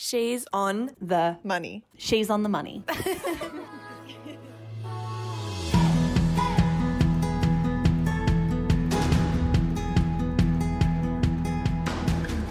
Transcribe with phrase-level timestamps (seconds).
[0.00, 1.82] She's on the Money.
[1.96, 2.84] She's on the money.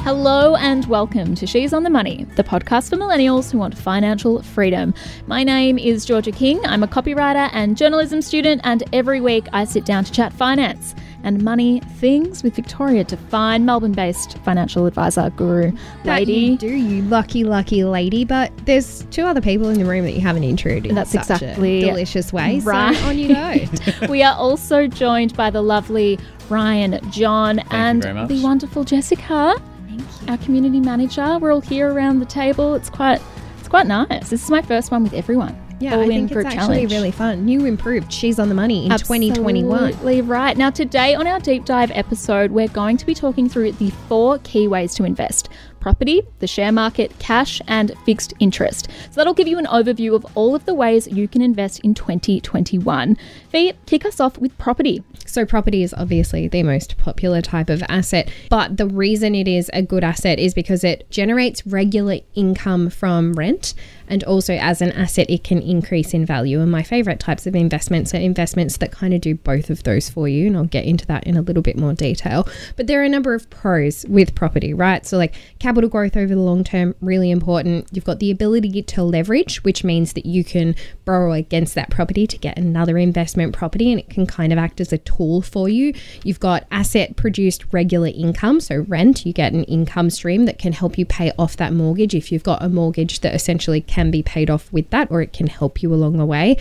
[0.03, 4.43] Hello and welcome to She's on the Money, the podcast for millennials who want financial
[4.43, 4.93] freedom.
[5.27, 6.59] My name is Georgia King.
[6.65, 10.95] I'm a copywriter and journalism student, and every week I sit down to chat finance
[11.23, 15.71] and money things with Victoria Devine Melbourne based financial advisor guru
[16.03, 16.31] That lady.
[16.33, 18.23] you do, you lucky, lucky lady.
[18.23, 20.87] But there's two other people in the room that you haven't introduced.
[20.87, 22.59] in That's such exactly a delicious way.
[22.59, 22.95] right.
[22.95, 24.07] So on you go.
[24.09, 26.19] we are also joined by the lovely
[26.49, 29.55] Ryan, John, and the wonderful Jessica,
[30.27, 31.37] our community manager.
[31.39, 32.75] We're all here around the table.
[32.75, 33.21] It's quite,
[33.59, 34.29] it's quite nice.
[34.29, 35.57] This is my first one with everyone.
[35.79, 36.91] Yeah, all I in think for it's actually challenge.
[36.91, 37.47] really fun.
[37.47, 38.11] You improved.
[38.11, 39.83] She's on the money in 2021.
[39.83, 40.57] Absolutely right.
[40.57, 44.39] Now, today on our deep dive episode, we're going to be talking through the four
[44.39, 45.49] key ways to invest
[45.79, 48.89] property, the share market, cash, and fixed interest.
[49.11, 51.93] So, that'll give you an overview of all of the ways you can invest in
[51.93, 53.15] 2021.
[53.49, 55.03] Fee, kick us off with property.
[55.25, 59.69] So, property is obviously the most popular type of asset, but the reason it is
[59.73, 63.73] a good asset is because it generates regular income from rent.
[64.07, 66.61] And also, as an asset, it can increase in value.
[66.61, 70.09] And my favorite types of investments are investments that kind of do both of those
[70.09, 70.47] for you.
[70.47, 72.47] And I'll get into that in a little bit more detail.
[72.75, 75.05] But there are a number of pros with property, right?
[75.05, 77.87] So, like capital growth over the long term, really important.
[77.91, 82.27] You've got the ability to leverage, which means that you can borrow against that property
[82.27, 85.69] to get another investment property and it can kind of act as a tool for
[85.69, 85.93] you.
[86.23, 90.73] You've got asset produced regular income, so rent, you get an income stream that can
[90.73, 94.21] help you pay off that mortgage if you've got a mortgage that essentially can be
[94.21, 96.55] paid off with that or it can help you along the way.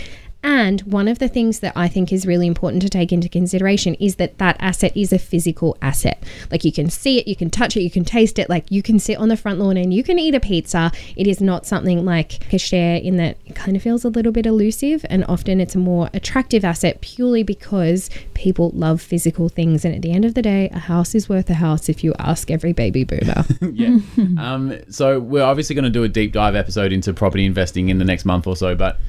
[0.47, 3.95] And one of the things that I think is really important to take into consideration
[3.97, 6.23] is that that asset is a physical asset.
[6.53, 8.81] Like you can see it, you can touch it, you can taste it, like you
[8.81, 10.93] can sit on the front lawn and you can eat a pizza.
[11.17, 14.31] It is not something like a share in that it kind of feels a little
[14.31, 19.85] bit elusive and often it's a more attractive asset purely because people love physical things.
[19.85, 22.15] And at the end of the day, a house is worth a house if you
[22.21, 23.45] ask every baby boomer.
[23.73, 23.99] yeah.
[24.39, 27.99] Um, so we're obviously going to do a deep dive episode into property investing in
[27.99, 29.01] the next month or so, but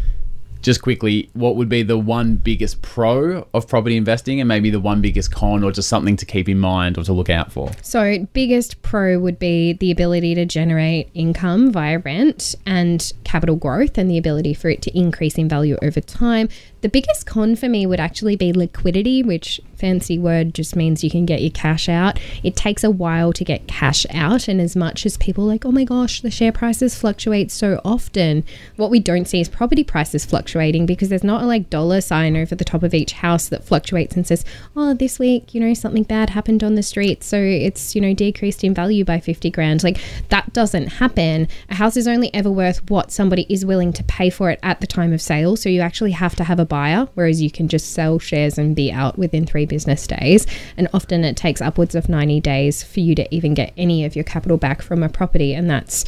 [0.61, 4.79] just quickly, what would be the one biggest pro of property investing and maybe the
[4.79, 7.71] one biggest con or just something to keep in mind or to look out for?
[7.81, 13.97] So, biggest pro would be the ability to generate income via rent and capital growth
[13.97, 16.49] and the ability for it to increase in value over time.
[16.81, 21.09] The biggest con for me would actually be liquidity, which fancy word just means you
[21.09, 22.19] can get your cash out.
[22.43, 25.71] It takes a while to get cash out, and as much as people like, oh
[25.71, 28.43] my gosh, the share prices fluctuate so often,
[28.75, 32.37] what we don't see is property prices fluctuating because there's not a like dollar sign
[32.37, 34.45] over the top of each house that fluctuates and says,
[34.77, 38.13] oh, this week, you know, something bad happened on the street, so it's, you know,
[38.13, 39.83] decreased in value by 50 grand.
[39.83, 39.99] Like
[40.29, 41.49] that doesn't happen.
[41.69, 44.79] A house is only ever worth what somebody is willing to pay for it at
[44.79, 45.57] the time of sale.
[45.57, 48.73] So you actually have to have a buyer, whereas you can just sell shares and
[48.73, 50.47] be out within three business days.
[50.77, 54.15] And often it takes upwards of 90 days for you to even get any of
[54.15, 55.53] your capital back from a property.
[55.53, 56.05] And that's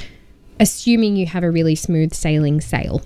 [0.61, 3.01] assuming you have a really smooth sailing sale.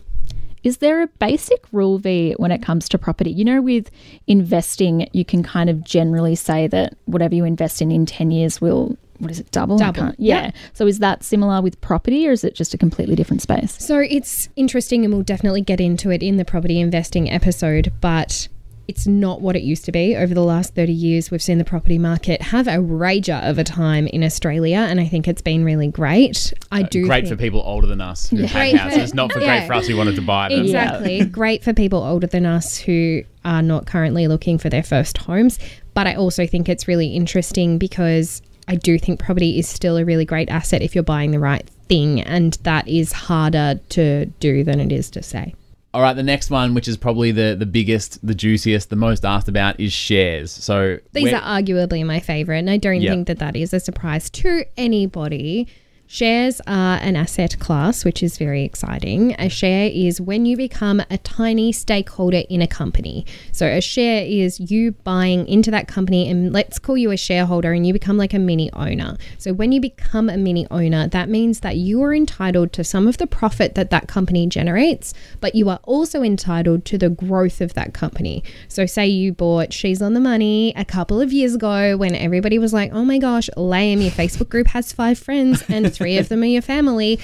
[0.64, 3.32] Is there a basic rule V when it comes to property?
[3.32, 3.92] You know, with
[4.28, 8.62] investing, you can kind of generally say that whatever you invest in in 10 years
[8.62, 9.78] will, what is it, double?
[9.78, 10.46] Double, Yeah.
[10.46, 10.52] yeah.
[10.74, 13.76] So is that similar with property or is it just a completely different space?
[13.84, 18.48] So it's interesting, and we'll definitely get into it in the property investing episode, but
[18.88, 20.16] it's not what it used to be.
[20.16, 23.64] Over the last 30 years, we've seen the property market have a rager of a
[23.64, 26.54] time in Australia, and I think it's been really great.
[26.72, 29.40] I do Uh, Great for people older than us who Great have houses, not for
[29.40, 29.60] yeah.
[29.60, 30.62] great for us who wanted to buy them.
[30.66, 31.24] Exactly.
[31.26, 35.60] Great for people older than us who are not currently looking for their first homes.
[35.94, 40.06] But I also think it's really interesting because I do think property is still a
[40.06, 42.22] really great asset if you're buying the right thing.
[42.22, 45.54] And that is harder to do than it is to say.
[45.94, 49.24] All right, the next one, which is probably the, the biggest, the juiciest, the most
[49.24, 50.52] asked about, is shares.
[50.52, 53.12] So These are arguably my favorite, and I don't Yeah.
[53.12, 55.68] think that that is a surprise to anybody.
[56.14, 59.34] Shares are an asset class, which is very exciting.
[59.40, 63.26] A share is when you become a tiny stakeholder in a company.
[63.52, 67.74] So, a share is you buying into that company, and let's call you a shareholder,
[67.74, 69.18] and you become like a mini owner.
[69.40, 73.08] So, when you become a mini owner, that means that you are entitled to some
[73.08, 77.60] of the profit that that company generates, but you are also entitled to the growth
[77.60, 78.44] of that company.
[78.68, 82.60] So, say you bought She's on the Money a couple of years ago when everybody
[82.60, 86.30] was like, oh my gosh, lame, your Facebook group has five friends and three of
[86.30, 87.20] them are your family.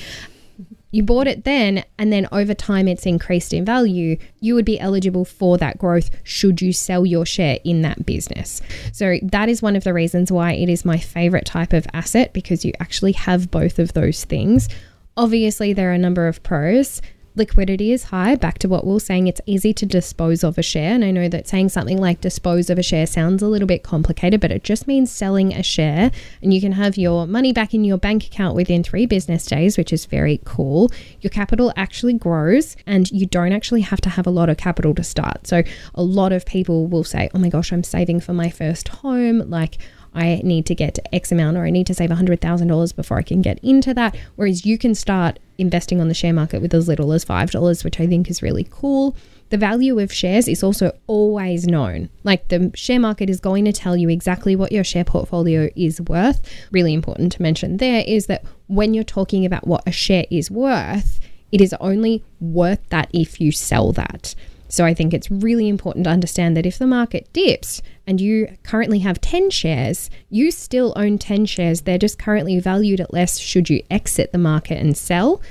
[0.92, 4.18] You bought it then, and then over time it's increased in value.
[4.40, 8.62] You would be eligible for that growth should you sell your share in that business.
[8.92, 12.34] So, that is one of the reasons why it is my favorite type of asset
[12.34, 14.68] because you actually have both of those things.
[15.16, 17.04] Obviously, there are a number of pros.
[17.40, 18.36] Liquidity is high.
[18.36, 20.94] Back to what we are saying, it's easy to dispose of a share.
[20.94, 23.82] And I know that saying something like dispose of a share sounds a little bit
[23.82, 26.12] complicated, but it just means selling a share
[26.44, 29.78] and you can have your money back in your bank account within three business days,
[29.78, 30.92] which is very cool.
[31.22, 34.94] Your capital actually grows and you don't actually have to have a lot of capital
[34.96, 35.48] to start.
[35.48, 35.64] So
[35.96, 39.50] a lot of people will say, oh my gosh, I'm saving for my first home.
[39.50, 39.78] Like,
[40.14, 43.42] I need to get X amount or I need to save $100,000 before I can
[43.42, 44.16] get into that.
[44.36, 48.00] Whereas you can start investing on the share market with as little as $5, which
[48.00, 49.16] I think is really cool.
[49.50, 52.10] The value of shares is also always known.
[52.24, 56.00] Like the share market is going to tell you exactly what your share portfolio is
[56.02, 56.42] worth.
[56.72, 60.52] Really important to mention there is that when you're talking about what a share is
[60.52, 61.20] worth,
[61.52, 64.36] it is only worth that if you sell that.
[64.70, 68.56] So I think it's really important to understand that if the market dips and you
[68.64, 71.82] currently have 10 shares, you still own 10 shares.
[71.82, 75.42] They're just currently valued at less should you exit the market and sell.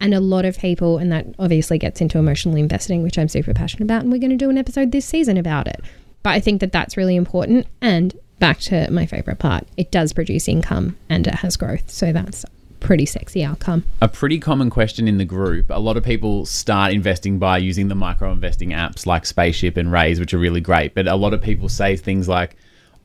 [0.00, 3.52] And a lot of people, and that obviously gets into emotional investing, which I'm super
[3.52, 4.02] passionate about.
[4.02, 5.80] And we're going to do an episode this season about it.
[6.22, 7.66] But I think that that's really important.
[7.80, 11.90] And back to my favorite part, it does produce income and it has growth.
[11.90, 12.44] So that's
[12.82, 13.84] pretty sexy outcome.
[14.00, 15.70] A pretty common question in the group.
[15.70, 19.90] A lot of people start investing by using the micro investing apps like Spaceship and
[19.90, 20.94] Raise, which are really great.
[20.94, 22.56] But a lot of people say things like,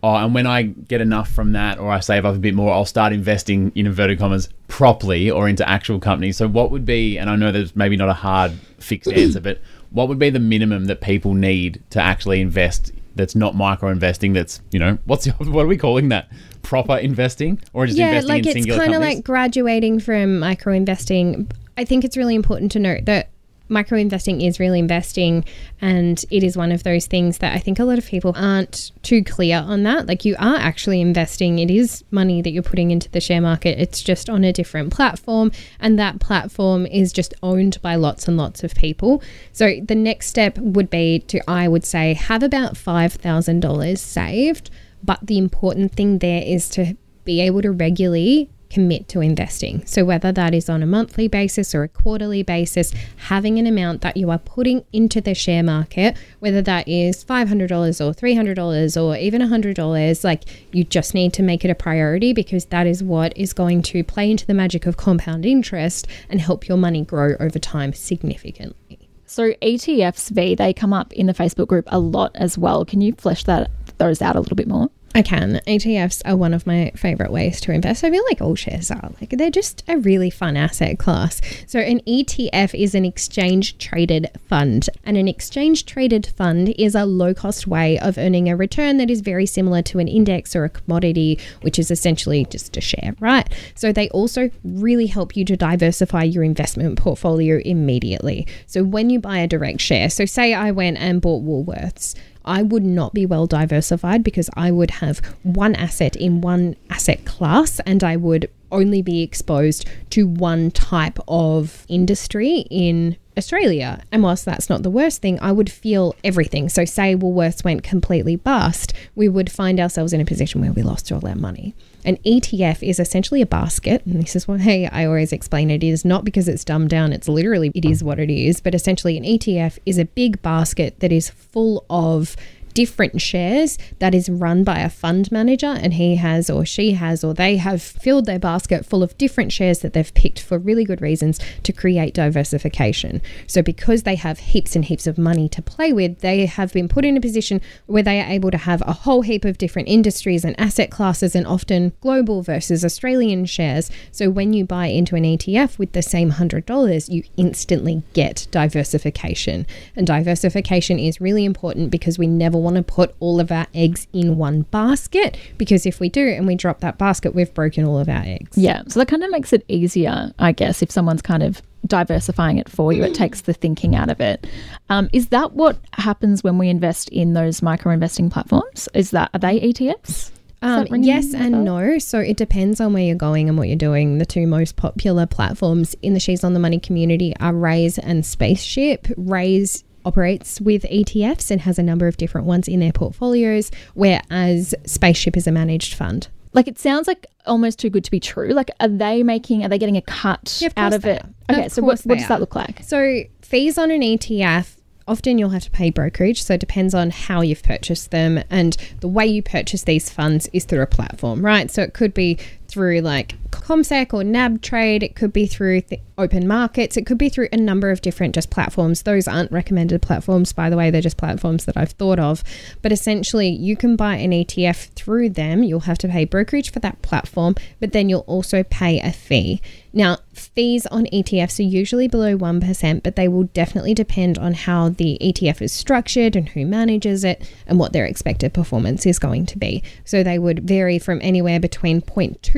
[0.04, 2.74] oh, and when I get enough from that or I save up a bit more,
[2.74, 6.38] I'll start investing in inverted commas properly or into actual companies.
[6.38, 9.62] So, what would be, and I know there's maybe not a hard fixed answer, but
[9.92, 14.34] what would be the minimum that people need to actually invest that's not micro investing
[14.34, 16.30] that's you know what's the, what are we calling that
[16.68, 20.74] proper investing or just yeah, investing like in it's kind of like graduating from micro
[20.74, 21.50] investing.
[21.78, 23.30] I think it's really important to note that
[23.69, 25.46] micro investing is really investing
[25.80, 28.92] and it is one of those things that I think a lot of people aren't
[29.02, 30.08] too clear on that.
[30.08, 31.60] Like you are actually investing.
[31.60, 33.80] It is money that you're putting into the share market.
[33.80, 38.36] It's just on a different platform and that platform is just owned by lots and
[38.36, 39.24] lots of people.
[39.54, 44.69] So the next step would be to I would say have about $5,000 saved
[45.04, 46.96] but the important thing there is to
[47.26, 49.86] be able to regularly commit to investing.
[49.86, 54.02] So, whether that is on a monthly basis or a quarterly basis, having an amount
[54.02, 59.18] that you are putting into the share market, whether that is $500 or $300 or
[59.18, 63.36] even $100, like you just need to make it a priority because that is what
[63.38, 67.36] is going to play into the magic of compound interest and help your money grow
[67.40, 69.00] over time significantly.
[69.26, 72.86] So ETFs, V, they come up in the Facebook group a lot as well.
[72.86, 74.90] Can you flesh that those out a little bit more?
[75.16, 75.62] I can.
[75.66, 78.04] ETFs are one of my favorite ways to invest.
[78.04, 79.10] I feel like all shares are.
[79.20, 81.42] Like they're just a really fun asset class.
[81.66, 87.06] So an ETF is an exchange traded fund, and an exchange traded fund is a
[87.06, 90.66] low cost way of earning a return that is very similar to an index or
[90.66, 93.52] a commodity, which is essentially just a share, right?
[93.74, 98.46] So they also really help you to diversify your investment portfolio immediately.
[98.68, 102.14] So when you buy a direct share, so say I went and bought Woolworths,
[102.48, 107.26] I would not be well diversified because I would have one asset in one asset
[107.26, 114.02] class and I would only be exposed to one type of industry in Australia.
[114.12, 116.70] And whilst that's not the worst thing, I would feel everything.
[116.70, 120.82] So, say Woolworths went completely bust, we would find ourselves in a position where we
[120.82, 121.76] lost all our money.
[122.07, 126.06] An ETF is essentially a basket, and this is why I always explain it is
[126.06, 128.61] not because it's dumbed down, it's literally, it is what it is.
[128.61, 132.37] But essentially, an ETF is a big basket that is full of
[132.78, 137.24] different shares that is run by a fund manager and he has or she has
[137.24, 140.84] or they have filled their basket full of different shares that they've picked for really
[140.84, 143.19] good reasons to create diversification.
[143.48, 146.88] So because they have heaps and heaps of money to play with, they have been
[146.88, 149.88] put in a position where they are able to have a whole heap of different
[149.88, 153.90] industries and asset classes and often global versus Australian shares.
[154.12, 159.66] So when you buy into an ETF with the same $100, you instantly get diversification.
[159.96, 164.07] And diversification is really important because we never want to put all of our eggs
[164.14, 167.97] in one basket because if we do and we drop that basket, we've broken all
[167.97, 168.57] of our eggs.
[168.57, 168.83] Yeah.
[168.88, 172.69] So that kind of makes it easier, I guess, if someone's kind of diversifying it
[172.69, 173.04] for you.
[173.04, 174.45] It takes the thinking out of it.
[174.90, 178.90] Um, is that what happens when we invest in those micro investing platforms?
[178.94, 180.31] Is that are they ETFs?
[180.62, 182.00] Um, yes and no.
[182.00, 184.18] So it depends on where you're going and what you're doing.
[184.18, 188.26] The two most popular platforms in the She's on the Money community are Raise and
[188.26, 189.07] Spaceship.
[189.18, 194.73] Raise operates with ETFs and has a number of different ones in their portfolios, whereas
[194.85, 196.30] Spaceship is a managed fund.
[196.54, 198.49] Like it sounds like almost too good to be true.
[198.54, 201.21] Like are they making are they getting a cut Yeah, of out of it?
[201.21, 201.56] are.
[201.56, 202.83] Okay, Of so what, what does that look like?
[202.83, 207.09] So fees on an ETF often you'll have to pay brokerage so it depends on
[207.11, 211.45] how you've purchased them and the way you purchase these funds is through a platform
[211.45, 212.37] right so it could be
[212.68, 215.04] through like CommSec or NAB trade.
[215.04, 216.97] It could be through th- open markets.
[216.97, 219.04] It could be through a number of different just platforms.
[219.04, 220.90] Those aren't recommended platforms, by the way.
[220.90, 222.44] They're just platforms that I've thought of.
[222.81, 225.64] But essentially, you can buy an ETF through them.
[225.64, 229.62] You'll have to pay brokerage for that platform, but then you'll also pay a fee.
[229.94, 234.90] Now, fees on ETFs are usually below 1%, but they will definitely depend on how
[234.90, 239.47] the ETF is structured and who manages it and what their expected performance is going
[239.47, 239.81] to be.
[240.06, 242.56] So they would vary from anywhere between 0.2%,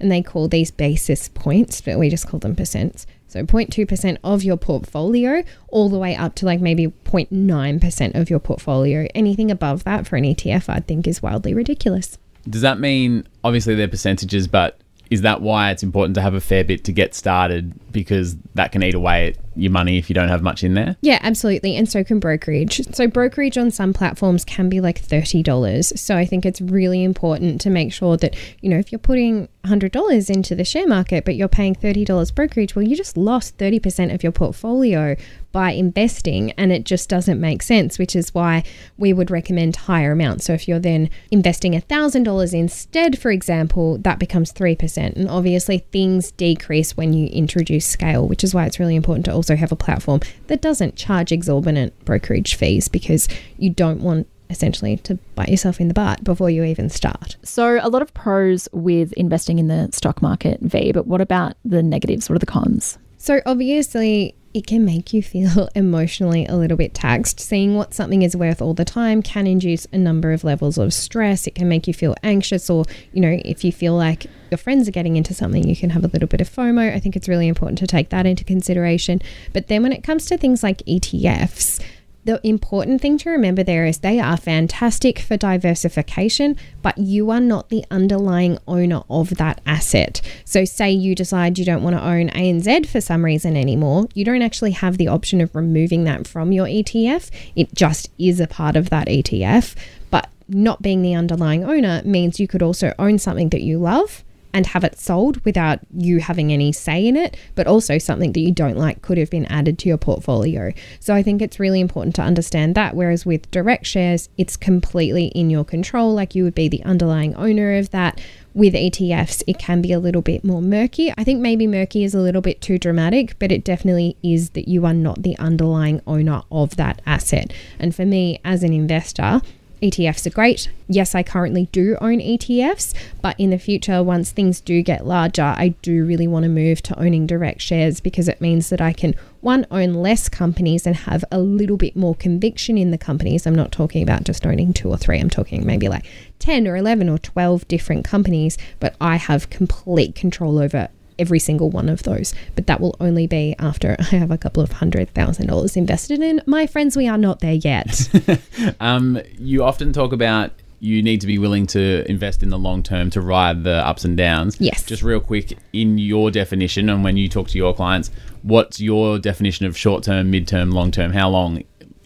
[0.00, 3.06] and they call these basis points, but we just call them percents.
[3.26, 8.38] So 0.2% of your portfolio, all the way up to like maybe 0.9% of your
[8.38, 9.08] portfolio.
[9.12, 12.16] Anything above that for an ETF, I think, is wildly ridiculous.
[12.48, 14.78] Does that mean obviously they're percentages, but
[15.10, 18.72] is that why it's important to have a fair bit to get started because that
[18.72, 20.96] can eat away at your money if you don't have much in there?
[21.00, 21.76] Yeah, absolutely.
[21.76, 22.80] And so can brokerage.
[22.94, 25.98] So, brokerage on some platforms can be like $30.
[25.98, 29.48] So, I think it's really important to make sure that, you know, if you're putting
[29.64, 34.12] $100 into the share market, but you're paying $30 brokerage, well, you just lost 30%
[34.12, 35.16] of your portfolio
[35.52, 38.64] by investing and it just doesn't make sense, which is why
[38.98, 40.44] we would recommend higher amounts.
[40.44, 45.14] So if you're then investing $1,000 instead, for example, that becomes 3%.
[45.14, 49.32] And obviously, things decrease when you introduce scale, which is why it's really important to
[49.44, 54.96] also have a platform that doesn't charge exorbitant brokerage fees because you don't want essentially
[54.98, 57.36] to bite yourself in the butt before you even start.
[57.42, 61.56] So, a lot of pros with investing in the stock market, V, but what about
[61.64, 62.30] the negatives?
[62.30, 62.98] What are the cons?
[63.18, 67.40] So, obviously, it can make you feel emotionally a little bit taxed.
[67.40, 70.94] Seeing what something is worth all the time can induce a number of levels of
[70.94, 71.48] stress.
[71.48, 74.86] It can make you feel anxious, or, you know, if you feel like your friends
[74.86, 76.94] are getting into something, you can have a little bit of FOMO.
[76.94, 79.20] I think it's really important to take that into consideration.
[79.52, 81.82] But then when it comes to things like ETFs,
[82.24, 87.40] the important thing to remember there is they are fantastic for diversification, but you are
[87.40, 90.20] not the underlying owner of that asset.
[90.44, 94.24] So, say you decide you don't want to own ANZ for some reason anymore, you
[94.24, 97.30] don't actually have the option of removing that from your ETF.
[97.54, 99.74] It just is a part of that ETF.
[100.10, 104.23] But not being the underlying owner means you could also own something that you love
[104.54, 108.40] and have it sold without you having any say in it, but also something that
[108.40, 110.72] you don't like could have been added to your portfolio.
[111.00, 112.94] So I think it's really important to understand that.
[112.94, 117.34] Whereas with direct shares, it's completely in your control, like you would be the underlying
[117.34, 118.20] owner of that.
[118.54, 121.12] With ETFs, it can be a little bit more murky.
[121.18, 124.68] I think maybe murky is a little bit too dramatic, but it definitely is that
[124.68, 127.52] you are not the underlying owner of that asset.
[127.80, 129.42] And for me, as an investor,
[129.84, 130.70] ETFs are great.
[130.88, 135.42] Yes, I currently do own ETFs, but in the future, once things do get larger,
[135.42, 138.94] I do really want to move to owning direct shares because it means that I
[138.94, 143.46] can, one, own less companies and have a little bit more conviction in the companies.
[143.46, 146.06] I'm not talking about just owning two or three, I'm talking maybe like
[146.38, 151.70] 10 or 11 or 12 different companies, but I have complete control over every single
[151.70, 152.34] one of those.
[152.54, 156.20] But that will only be after I have a couple of hundred thousand dollars invested
[156.20, 156.40] in.
[156.46, 158.08] My friends, we are not there yet.
[158.80, 160.52] um, you often talk about
[160.84, 164.04] you need to be willing to invest in the long term to ride the ups
[164.04, 164.56] and downs.
[164.60, 164.84] Yes.
[164.84, 168.10] Just real quick, in your definition, and when you talk to your clients,
[168.42, 171.12] what's your definition of short term, mid term, long term?
[171.12, 171.62] How long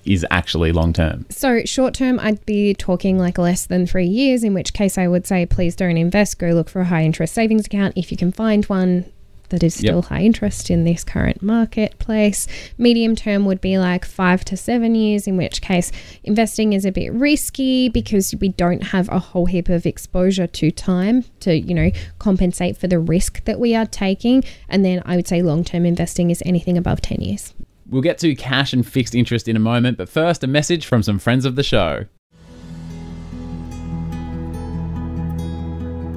[0.09, 1.27] is actually long term?
[1.31, 5.07] So, short term, I'd be talking like less than three years, in which case I
[5.07, 6.39] would say, please don't invest.
[6.39, 9.05] Go look for a high interest savings account if you can find one
[9.51, 10.05] that is still yep.
[10.07, 12.47] high interest in this current marketplace.
[12.77, 15.91] Medium term would be like five to seven years, in which case
[16.25, 20.71] investing is a bit risky because we don't have a whole heap of exposure to
[20.71, 24.45] time to, you know, compensate for the risk that we are taking.
[24.69, 27.55] And then I would say long term investing is anything above 10 years.
[27.89, 31.03] We'll get to cash and fixed interest in a moment, but first, a message from
[31.03, 32.05] some friends of the show.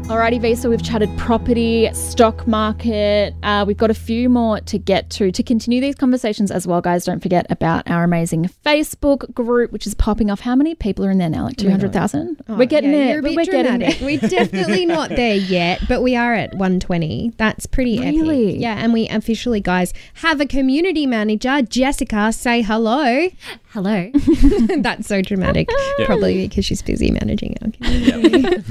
[0.07, 0.55] Alrighty, V.
[0.55, 3.33] So we've chatted property, stock market.
[3.43, 5.31] Uh, we've got a few more to get to.
[5.31, 9.87] To continue these conversations as well, guys, don't forget about our amazing Facebook group, which
[9.87, 10.41] is popping off.
[10.41, 11.45] How many people are in there now?
[11.45, 12.43] Like 200,000?
[12.49, 13.21] Oh, we're getting yeah, there.
[13.21, 13.95] We're getting there.
[14.01, 17.33] We're definitely not there yet, but we are at 120.
[17.37, 18.49] That's pretty really?
[18.49, 18.61] epic.
[18.61, 21.61] Yeah, and we officially, guys, have a community manager.
[21.61, 23.29] Jessica, say hello.
[23.73, 24.11] Hello.
[24.79, 25.69] That's so dramatic.
[25.99, 26.05] Yeah.
[26.05, 28.63] Probably because she's busy managing our community.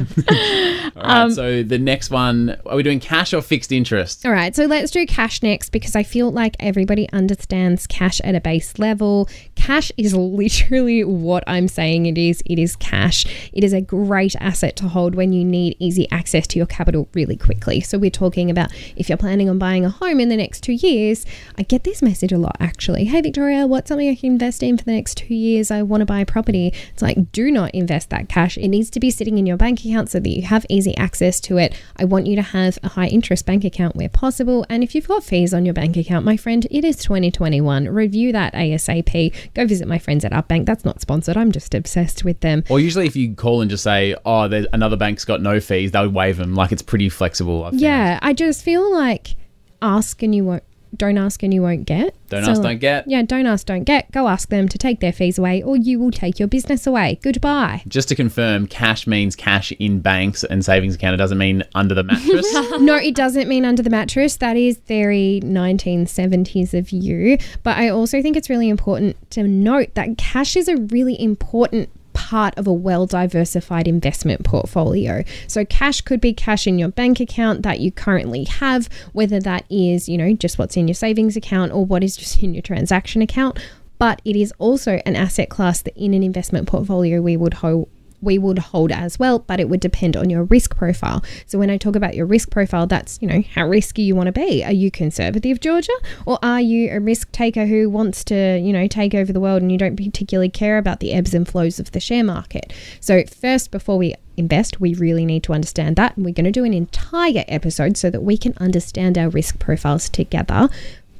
[0.96, 1.20] All right.
[1.20, 4.24] Um, Um, so the next one, are we doing cash or fixed interest?
[4.26, 4.54] All right.
[4.54, 8.78] So let's do cash next because I feel like everybody understands cash at a base
[8.78, 9.28] level.
[9.54, 12.42] Cash is literally what I'm saying it is.
[12.46, 13.24] It is cash.
[13.52, 17.08] It is a great asset to hold when you need easy access to your capital
[17.14, 17.80] really quickly.
[17.80, 20.72] So we're talking about if you're planning on buying a home in the next two
[20.72, 21.24] years.
[21.58, 23.04] I get this message a lot actually.
[23.04, 26.00] Hey Victoria, what's something I can invest in for the next two years, I want
[26.00, 26.72] to buy a property.
[26.92, 28.56] It's like, do not invest that cash.
[28.56, 31.09] It needs to be sitting in your bank account so that you have easy access
[31.18, 31.74] to it.
[31.96, 34.64] I want you to have a high interest bank account where possible.
[34.68, 37.88] And if you've got fees on your bank account, my friend, it is 2021.
[37.88, 39.34] Review that ASAP.
[39.54, 40.66] Go visit my friends at Upbank.
[40.66, 41.36] That's not sponsored.
[41.36, 42.64] I'm just obsessed with them.
[42.68, 45.90] Or usually, if you call and just say, "Oh, there's another bank's got no fees,"
[45.92, 46.54] they would waive them.
[46.54, 47.64] Like it's pretty flexible.
[47.64, 47.80] I've found.
[47.80, 49.34] Yeah, I just feel like
[49.82, 50.62] ask and you won't.
[50.96, 52.14] Don't ask and you won't get.
[52.28, 53.08] Don't So, ask, don't get.
[53.08, 54.10] Yeah, don't ask, don't get.
[54.12, 57.18] Go ask them to take their fees away, or you will take your business away.
[57.22, 57.82] Goodbye.
[57.88, 61.14] Just to confirm, cash means cash in banks and savings account.
[61.14, 62.52] It doesn't mean under the mattress.
[62.80, 64.36] no, it doesn't mean under the mattress.
[64.36, 67.38] That is very 1970s of you.
[67.62, 71.88] But I also think it's really important to note that cash is a really important
[72.20, 75.24] part of a well diversified investment portfolio.
[75.46, 79.64] So cash could be cash in your bank account that you currently have, whether that
[79.70, 82.62] is, you know, just what's in your savings account or what is just in your
[82.62, 83.58] transaction account,
[83.98, 87.88] but it is also an asset class that in an investment portfolio we would hold
[88.22, 91.22] we would hold as well, but it would depend on your risk profile.
[91.46, 94.26] So when I talk about your risk profile, that's, you know, how risky you want
[94.26, 94.64] to be.
[94.64, 95.92] Are you conservative, Georgia?
[96.26, 99.62] Or are you a risk taker who wants to, you know, take over the world
[99.62, 102.72] and you don't particularly care about the ebbs and flows of the share market?
[103.00, 106.16] So first, before we invest, we really need to understand that.
[106.16, 109.58] And we're going to do an entire episode so that we can understand our risk
[109.58, 110.68] profiles together.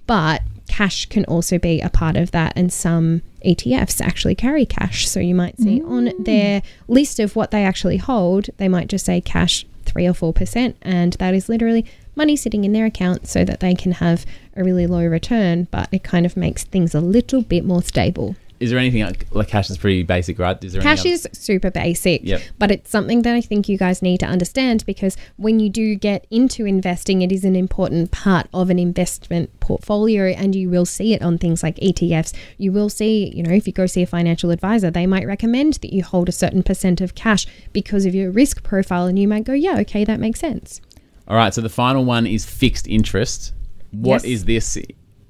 [0.06, 5.08] But cash can also be a part of that, and some ETFs actually carry cash.
[5.08, 6.24] So you might see on mm.
[6.24, 10.32] their list of what they actually hold, they might just say cash three or four
[10.32, 11.84] percent, and that is literally
[12.14, 14.24] money sitting in their account so that they can have
[14.54, 18.36] a really low return, but it kind of makes things a little bit more stable.
[18.60, 20.62] Is there anything like, like cash is pretty basic, right?
[20.62, 22.42] Is there Cash is super basic, Yep.
[22.58, 25.94] but it's something that I think you guys need to understand because when you do
[25.94, 30.84] get into investing, it is an important part of an investment portfolio, and you will
[30.86, 32.34] see it on things like ETFs.
[32.58, 35.74] You will see, you know, if you go see a financial advisor, they might recommend
[35.74, 39.26] that you hold a certain percent of cash because of your risk profile, and you
[39.26, 40.80] might go, yeah, okay, that makes sense.
[41.26, 43.52] All right, so the final one is fixed interest.
[43.92, 44.32] What Yes.
[44.32, 44.78] is this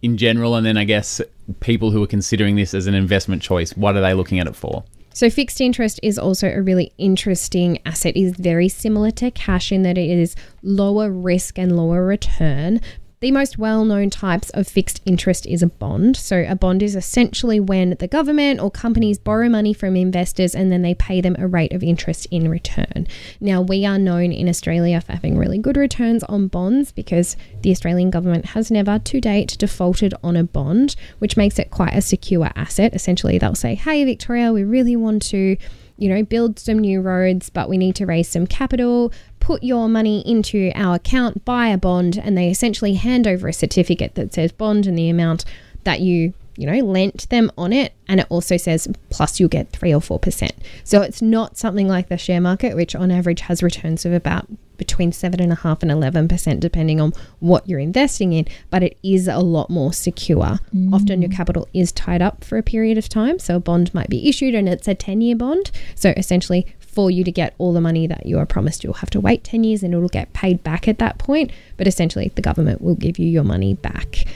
[0.03, 0.55] in general?
[0.57, 1.21] And then I guess
[1.61, 4.56] people who are considering this as an investment choice, what are they looking at it
[4.56, 4.84] for?
[5.13, 8.17] So fixed interest is also a really interesting asset.
[8.17, 12.80] It is very similar to cash in that it is lower risk and lower return.
[13.21, 16.17] The most well-known types of fixed interest is a bond.
[16.17, 20.73] So a bond is essentially when the government or companies borrow money from investors and
[20.73, 23.06] then they pay them a rate of interest in return.
[23.39, 27.71] Now we are known in Australia for having really good returns on bonds because the
[27.71, 32.00] Australian government has never to date defaulted on a bond, which makes it quite a
[32.00, 32.95] secure asset.
[32.95, 35.59] Essentially they'll say, "Hey Victoria, we really want to
[36.00, 39.13] you know, build some new roads, but we need to raise some capital.
[39.50, 43.52] Put your money into our account, buy a bond, and they essentially hand over a
[43.52, 45.45] certificate that says bond and the amount
[45.82, 47.93] that you, you know, lent them on it.
[48.06, 50.52] And it also says plus you'll get three or four percent.
[50.84, 54.47] So it's not something like the share market, which on average has returns of about
[54.76, 58.47] between seven and a half and eleven percent, depending on what you're investing in.
[58.71, 60.60] But it is a lot more secure.
[60.73, 60.95] Mm.
[60.95, 64.10] Often your capital is tied up for a period of time, so a bond might
[64.10, 65.73] be issued and it's a ten-year bond.
[65.97, 69.11] So essentially, for you to get all the money that you are promised, you'll have
[69.11, 71.50] to wait ten years and it'll get paid back at that point.
[71.76, 74.26] But essentially, the government will give you your money back.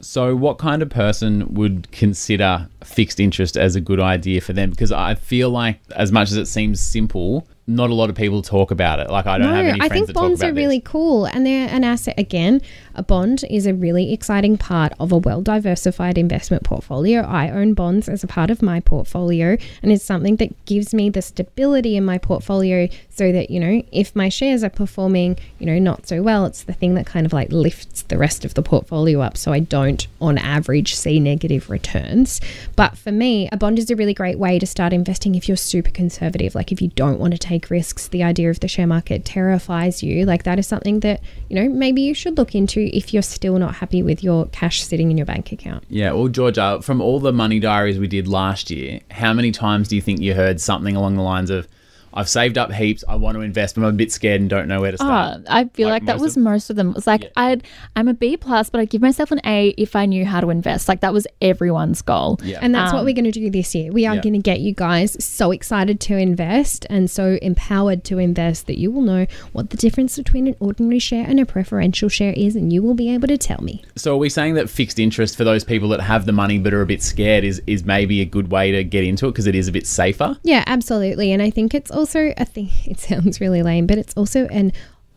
[0.00, 4.70] So, what kind of person would consider fixed interest as a good idea for them?
[4.70, 8.42] Because I feel like, as much as it seems simple, not a lot of people
[8.42, 9.08] talk about it.
[9.08, 10.88] Like, I don't have any friends I think that bonds talk are really this.
[10.88, 12.14] cool and they're an asset.
[12.18, 12.60] Again,
[12.94, 17.20] a bond is a really exciting part of a well diversified investment portfolio.
[17.22, 21.10] I own bonds as a part of my portfolio, and it's something that gives me
[21.10, 25.66] the stability in my portfolio so that, you know, if my shares are performing, you
[25.66, 28.54] know, not so well, it's the thing that kind of like lifts the rest of
[28.54, 32.40] the portfolio up so I don't, on average, see negative returns.
[32.76, 35.56] But for me, a bond is a really great way to start investing if you're
[35.56, 36.54] super conservative.
[36.54, 40.02] Like if you don't want to take risks, the idea of the share market terrifies
[40.02, 40.24] you.
[40.24, 43.58] Like that is something that, you know, maybe you should look into if you're still
[43.58, 45.84] not happy with your cash sitting in your bank account.
[45.88, 49.88] Yeah, well, Georgia, from all the money diaries we did last year, how many times
[49.88, 51.68] do you think you heard something along the lines of,
[52.14, 54.68] I've saved up heaps, I want to invest, but I'm a bit scared and don't
[54.68, 55.40] know where to start?
[55.40, 56.90] Oh, I feel Like like, that was of- most of them.
[56.90, 57.28] It was like Yeah.
[57.36, 57.64] I'd
[57.96, 60.50] I'm a B plus, but I'd give myself an A if I knew how to
[60.50, 60.88] invest.
[60.88, 62.38] Like that was everyone's goal.
[62.44, 62.58] Yeah.
[62.62, 63.90] And that's what Um, we're going to do this year.
[63.92, 64.20] We are Yeah.
[64.20, 68.78] going to get you guys so excited to invest and so empowered to invest that
[68.78, 72.54] you will know what the difference between an ordinary share and a preferential share is,
[72.54, 73.82] and you will be able to tell me.
[73.96, 76.72] So are we saying that fixed interest for those people that have the money but
[76.74, 79.46] are a bit scared is, is maybe a good way to get into it because
[79.48, 80.36] it is a bit safer?
[80.44, 81.32] Yeah, absolutely.
[81.32, 84.72] And I think it's also a thing, it sounds really lame, but it's also an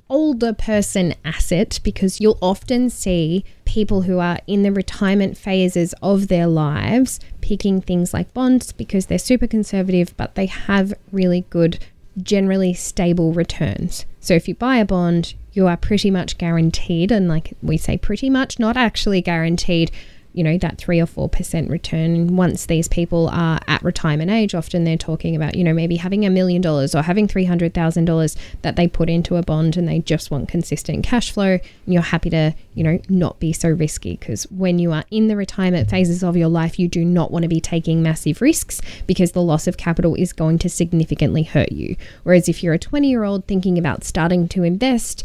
[0.10, 6.30] older person asset because you'll often see people who are in the retirement phases of
[6.30, 11.80] their lives picking things like bonds because they're super conservative, but they have really good
[12.22, 14.06] generally stable returns.
[14.20, 17.98] So if you buy a bond, you are pretty much guaranteed, and like we say,
[17.98, 19.92] pretty much, not actually guaranteed,
[20.38, 22.36] you know, that three or four percent return.
[22.36, 26.26] Once these people are at retirement age, often they're talking about, you know, maybe having
[26.26, 29.78] a million dollars or having three hundred thousand dollars that they put into a bond
[29.78, 31.60] and they just want consistent cash flow.
[31.86, 35.36] You're happy to, you know, not be so risky because when you are in the
[35.36, 39.32] retirement phases of your life, you do not want to be taking massive risks because
[39.32, 41.96] the loss of capital is going to significantly hurt you.
[42.24, 45.24] Whereas if you're a 20 year old thinking about starting to invest,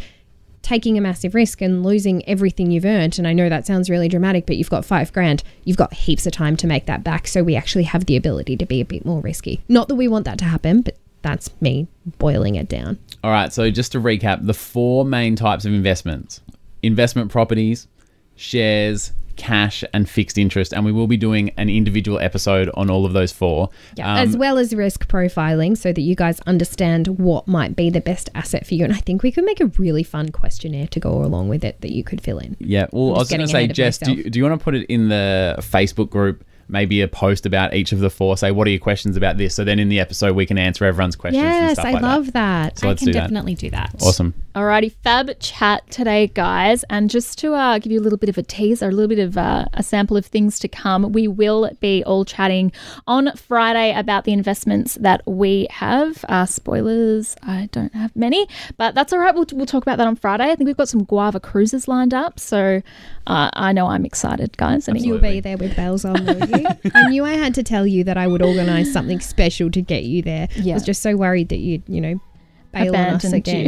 [0.62, 3.18] taking a massive risk and losing everything you've earned.
[3.18, 5.42] And I know that sounds really dramatic, but you've got five grand.
[5.64, 7.27] You've got heaps of time to make that back.
[7.27, 9.61] So we actually have the ability to be a bit more risky.
[9.68, 11.87] Not that we want that to happen, but that's me
[12.18, 12.98] boiling it down.
[13.25, 16.40] All right, so just to recap, the four main types of investments
[16.83, 17.87] investment properties,
[18.35, 20.73] shares, cash, and fixed interest.
[20.73, 23.71] And we will be doing an individual episode on all of those four.
[23.97, 27.90] Yeah, Um, as well as risk profiling so that you guys understand what might be
[27.90, 28.85] the best asset for you.
[28.85, 31.81] And I think we could make a really fun questionnaire to go along with it
[31.81, 32.57] that you could fill in.
[32.61, 34.75] Yeah, well, I'm was going to say, Jess, do you, do you want to put
[34.75, 36.45] it in the Facebook group?
[36.68, 38.37] Maybe a post about each of the four.
[38.38, 39.55] Say, what are your questions about this?
[39.55, 41.42] So then in the episode, we can answer everyone's questions.
[41.42, 42.77] and Yes, stuff I like love that.
[42.77, 42.79] that.
[42.79, 43.21] So I can do that.
[43.21, 43.95] definitely do that.
[44.01, 44.33] Awesome.
[44.55, 46.85] Alrighty, fab chat today, guys.
[46.91, 49.19] And just to uh, give you a little bit of a teaser, a little bit
[49.19, 52.71] of uh, a sample of things to come, we will be all chatting
[53.07, 56.23] on Friday about the investments that we have.
[56.29, 59.35] Uh, spoilers, I don't have many, but that's all right.
[59.35, 60.51] We'll, we'll talk about that on Friday.
[60.51, 62.38] I think we've got some guava cruises lined up.
[62.38, 62.83] So
[63.27, 64.87] uh, I know I'm excited, guys.
[64.87, 66.67] And You'll be there with bells on, will you?
[66.95, 70.05] I knew I had to tell you that I would organise something special to get
[70.05, 70.49] you there.
[70.55, 72.21] I was just so worried that you'd, you know,
[72.73, 73.67] bail on us again.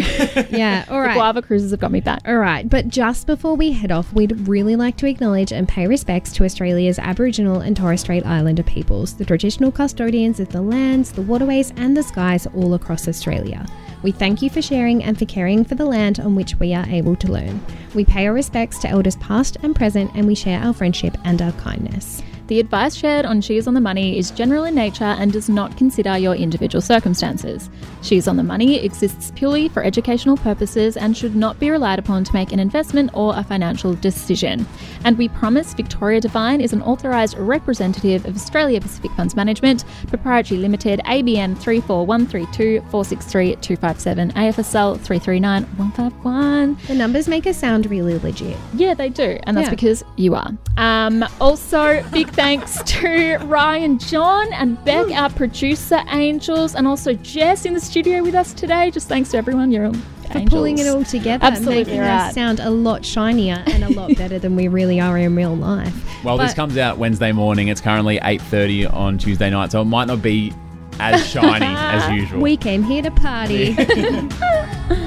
[0.51, 2.21] yeah, all the guava cruises have got me back.
[2.27, 5.87] All right, but just before we head off, we'd really like to acknowledge and pay
[5.87, 11.13] respects to Australia's Aboriginal and Torres Strait Islander peoples, the traditional custodians of the lands,
[11.13, 13.67] the waterways, and the skies all across Australia.
[14.03, 16.87] We thank you for sharing and for caring for the land on which we are
[16.87, 17.65] able to learn.
[17.95, 21.41] We pay our respects to elders past and present, and we share our friendship and
[21.41, 22.23] our kindness.
[22.47, 25.77] The advice shared on She's on the Money is general in nature and does not
[25.79, 27.71] consider your individual circumstances.
[28.03, 32.23] She's on the Money exists purely for educational purposes and should not be relied upon
[32.25, 34.67] to make an investment or a financial decision.
[35.05, 40.61] And we promise Victoria Devine is an authorised representative of Australia Pacific Funds Management, Proprietary
[40.61, 46.77] Limited, ABN 34132 463 257, AFSL 339 151.
[46.89, 48.59] The numbers make us sound really legit.
[48.75, 49.71] Yeah, they do, and that's Yeah.
[49.71, 50.51] because you are.
[50.77, 57.65] Um, also, big thanks to Ryan, John, and Beck, our producer angels, and also Jess
[57.65, 58.91] in the studio with us today.
[58.91, 59.71] Just thanks to everyone.
[59.71, 60.49] You're all For angels.
[60.51, 62.29] pulling it all together, Absolutely making right.
[62.29, 65.55] us sound a lot shinier and a lot better than we really are in real
[65.57, 65.95] life.
[66.25, 67.69] Well, this comes out Wednesday morning.
[67.69, 70.53] It's currently 8.30 on Tuesday night, so it might not be
[71.01, 72.41] as shiny as usual.
[72.41, 73.77] We came here to party.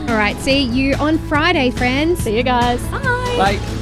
[0.10, 2.20] All right, see you on Friday, friends.
[2.20, 2.82] See you guys.
[2.88, 3.58] Bye.
[3.60, 3.77] Bye.